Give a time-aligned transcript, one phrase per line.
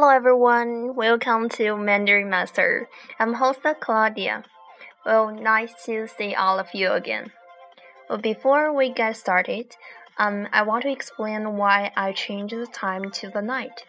[0.00, 2.88] Hello everyone, welcome to Mandarin Master.
[3.18, 4.44] I'm host Claudia.
[5.04, 7.32] Well, nice to see all of you again.
[8.08, 9.76] Well, before we get started,
[10.16, 13.84] um, I want to explain why I changed the time to the night.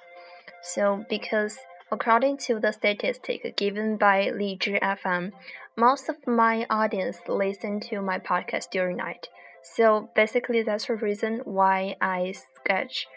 [0.62, 1.58] So, because
[1.90, 5.32] according to the statistic given by Lizhi FM,
[5.78, 9.30] most of my audience listen to my podcast during night.
[9.64, 13.08] So basically, that's the reason why I sketch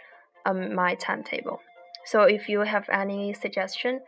[0.46, 1.60] um, my timetable.
[2.05, 4.01] So if you have any suggestion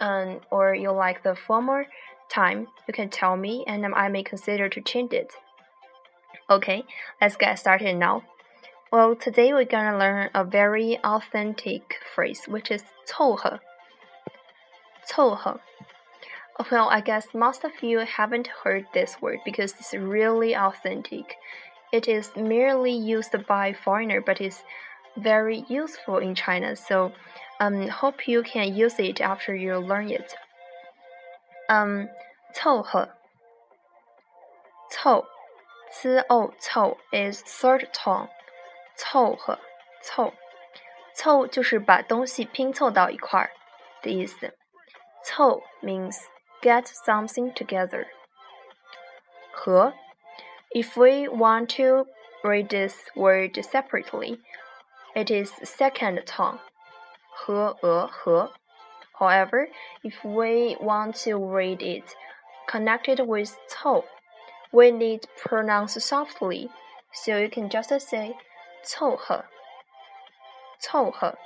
[0.00, 1.86] um, or you like the former
[2.28, 5.32] time, you can tell me and I may consider to change it.
[6.50, 6.84] Okay,
[7.20, 8.22] let's get started now.
[8.90, 13.60] Well, today we're gonna learn a very authentic phrase, which is 凑合.
[15.06, 15.60] 凑合.
[16.70, 21.36] Well, I guess most of you haven't heard this word because it's really authentic.
[21.92, 24.64] It is merely used by foreigner, but is
[25.16, 26.76] very useful in China.
[26.76, 27.12] So,
[27.60, 30.34] um, hope you can use it after you learn it.
[31.68, 32.08] Um,
[32.54, 33.10] 凑合，
[34.90, 35.26] 凑，
[35.90, 38.28] c o 凑 is third tone，
[38.96, 39.58] 凑合，
[40.02, 40.32] 凑，
[41.14, 43.50] 凑就是把东西拼凑到一块儿
[44.02, 44.54] 的意思。
[45.24, 46.16] 凑 means
[46.62, 48.06] get something together.
[49.52, 49.92] 和
[50.70, 52.06] if we want to
[52.42, 54.38] read this word separately,
[55.14, 56.58] it is second tone.
[57.30, 58.52] 和呃和.
[59.18, 59.68] However,
[60.02, 62.14] if we want to read it
[62.68, 64.04] connected with 凑,
[64.70, 66.70] we need pronounce softly.
[67.12, 68.36] So you can just say
[68.84, 69.44] 凑合，
[70.78, 71.36] 凑合，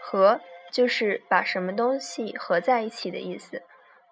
[0.00, 3.62] 和就是把什么东西合在一起的意思。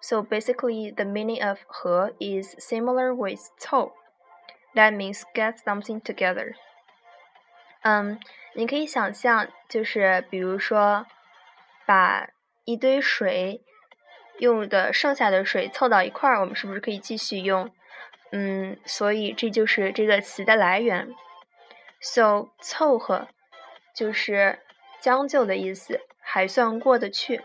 [0.01, 3.93] So basically, the meaning of 和 is similar with 凑。
[4.75, 6.55] That means get something together.
[7.82, 8.18] 嗯，
[8.54, 11.06] 你可以想象，就是比如说，
[11.86, 12.30] 把
[12.64, 13.62] 一堆水
[14.38, 17.70] 用的剩下的水凑到一块儿，我们是不是可以继续用？
[18.30, 21.14] 嗯，所以这就是这个词的来源。
[22.00, 23.28] So 凑合
[23.94, 24.60] 就是
[25.00, 27.42] 将就的意思，还算过得去。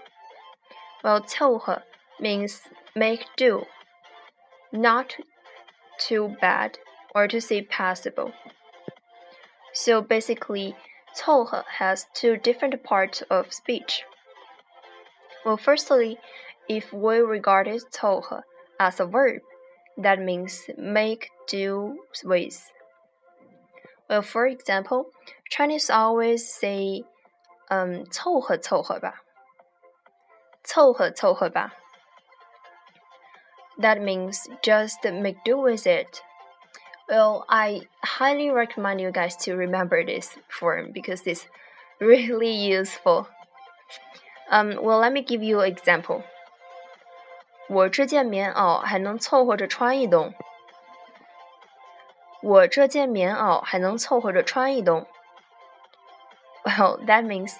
[1.03, 1.83] Well，凑合
[2.19, 3.67] means make do,
[4.71, 5.13] not
[5.99, 6.73] too bad
[7.13, 8.31] or to say passable.
[9.76, 10.74] So basically,
[11.14, 14.02] 凑合 has two different parts of speech.
[15.44, 16.18] Well, firstly,
[16.68, 18.44] if we regarded 凑合
[18.78, 19.42] as a verb,
[19.96, 22.70] that means make do with.
[24.08, 25.06] Well, for example,
[25.50, 27.04] Chinese always say,
[27.70, 29.22] um, 凑合凑合吧,
[30.64, 31.72] 凑合凑合吧.
[33.78, 36.22] That means just make do with it.
[37.08, 41.46] Well, I highly recommend you guys to remember this form because it's
[42.00, 43.28] really useful.
[44.50, 46.22] Um, well, let me give you an example.
[47.68, 50.34] 我这件棉袄还能凑合着穿一冬。
[52.42, 55.06] 我这件棉袄还能凑合着穿一冬。
[56.64, 57.54] Well, that means,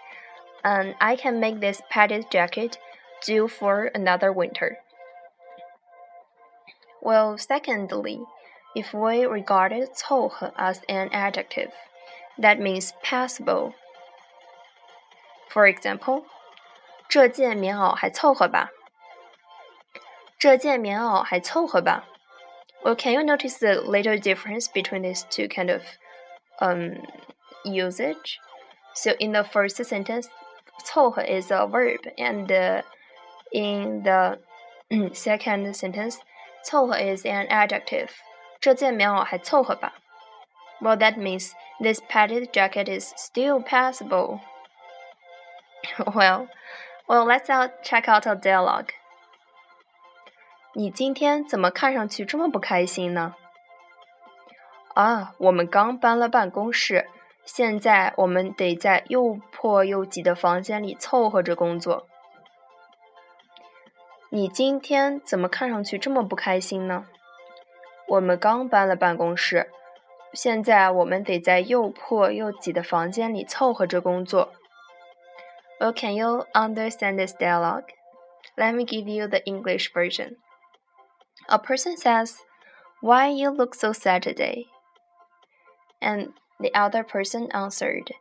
[0.65, 2.79] um, I can make this padded jacket
[3.25, 4.79] do for another winter.
[7.01, 8.21] Well, secondly,
[8.77, 11.71] if we regarded 凑合 as an adjective,
[12.39, 13.75] that means passable.
[15.51, 16.25] For example,
[17.09, 18.71] 这件棉袄还凑合吧。
[20.39, 22.09] 这件棉袄还凑合吧。
[22.83, 25.83] Well, can you notice the little difference between these two kind of
[26.59, 26.97] um,
[27.65, 28.39] usage?
[28.95, 30.29] So in the first sentence,
[30.85, 32.83] 凑合 is a verb, and uh,
[33.53, 34.39] in the
[35.13, 36.17] second sentence,
[36.65, 38.09] 凑合 is an adjective.
[38.68, 39.94] 这件棉袄还凑合吧。
[40.82, 44.42] Well, that means this padded jacket is still passable.
[45.98, 46.50] well,
[47.08, 48.90] well, let's out check out a dialogue.
[50.74, 53.36] 你今天怎么看上去这么不开心呢？
[54.96, 57.08] 啊，我们刚搬了办公室，
[57.46, 62.06] 现在我们得在又破又挤的房间里凑合着工作。
[64.30, 67.06] 你今天怎么看上去这么不开心呢？
[68.09, 69.71] 我们刚搬了办公室，
[70.33, 74.53] 现在我们得在又破又挤的房间里凑合着工作。
[75.81, 77.87] Well, can you understand this dialogue?
[78.57, 80.37] Let me give you the English version.
[81.49, 82.37] A person says,
[83.01, 84.67] Why you look so sad today?
[86.01, 88.13] And the other person answered,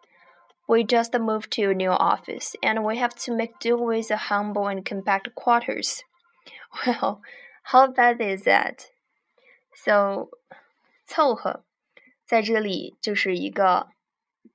[0.68, 4.18] We just moved to a new office and we have to make do with the
[4.18, 6.04] humble and compact quarters.
[6.86, 7.22] Well,
[7.64, 8.86] how bad is that?
[9.76, 10.30] So，
[11.06, 11.66] 凑合，
[12.26, 13.90] 在这里就是一个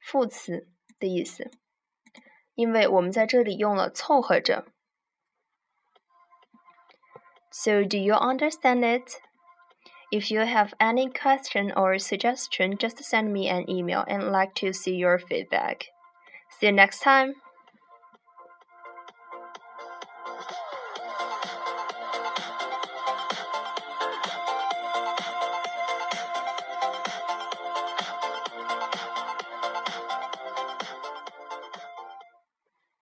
[0.00, 0.68] 副词
[0.98, 1.50] 的意思。
[2.54, 4.66] 因为我们在这里用了凑合着。
[7.50, 9.20] So do you understand it?
[10.10, 14.72] If you have any question or suggestion, just send me an email and like to
[14.72, 15.88] see your feedback.
[16.58, 17.34] See you next time.